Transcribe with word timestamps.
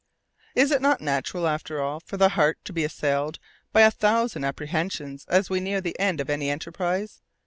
Is 0.55 0.71
it 0.71 0.81
not 0.81 0.99
natural, 0.99 1.47
after 1.47 1.79
all, 1.79 1.99
for 1.99 2.17
the 2.17 2.29
heart 2.29 2.57
to 2.65 2.73
be 2.73 2.83
assailed 2.83 3.37
by 3.71 3.81
a 3.81 3.91
thousand 3.91 4.43
apprehensions 4.43 5.25
as 5.27 5.51
we 5.51 5.59
near 5.59 5.79
the 5.79 5.99
end 5.99 6.19
of 6.19 6.27
any 6.27 6.49
enterprise? 6.49 7.21